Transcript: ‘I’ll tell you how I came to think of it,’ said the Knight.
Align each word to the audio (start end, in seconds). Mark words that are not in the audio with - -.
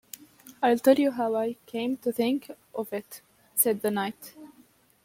‘I’ll 0.63 0.79
tell 0.79 0.97
you 0.97 1.11
how 1.11 1.35
I 1.35 1.57
came 1.67 1.97
to 1.97 2.11
think 2.11 2.49
of 2.73 2.91
it,’ 2.91 3.21
said 3.53 3.83
the 3.83 3.91
Knight. 3.91 4.33